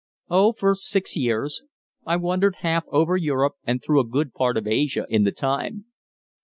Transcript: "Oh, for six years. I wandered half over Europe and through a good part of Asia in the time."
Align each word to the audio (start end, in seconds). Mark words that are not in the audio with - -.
"Oh, 0.31 0.53
for 0.53 0.73
six 0.73 1.15
years. 1.15 1.61
I 2.07 2.15
wandered 2.15 2.55
half 2.65 2.85
over 2.87 3.15
Europe 3.15 3.53
and 3.67 3.83
through 3.83 3.99
a 4.01 4.07
good 4.09 4.33
part 4.33 4.57
of 4.57 4.65
Asia 4.65 5.05
in 5.11 5.25
the 5.25 5.31
time." 5.31 5.85